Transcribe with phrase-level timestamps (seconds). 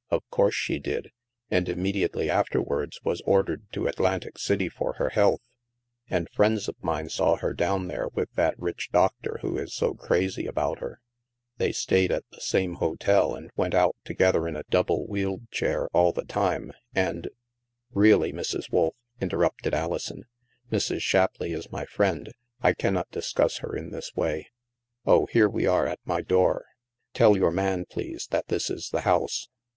[0.10, 1.12] "Of course she did.
[1.48, 5.42] And immediately after wards was ordered to Atlantic City for her health.
[6.10, 9.94] And friends of mine saw her down there with that rich doctor who is so
[9.94, 11.00] crazy about her.
[11.58, 15.86] They stayed at the same hotel and went out together in a double wheeled chair
[15.92, 17.28] all the time, and
[17.92, 18.72] —""Really, Mrs.
[18.72, 20.24] Wolf," interrupted Alison,"
[20.72, 21.02] Mrs.
[21.02, 22.32] Shapleigh is my friend.
[22.60, 24.50] I cannot discuss her in this way.
[25.04, 26.64] Oh, here we are at my door.
[27.14, 29.46] Tell your man, please, that this is the house.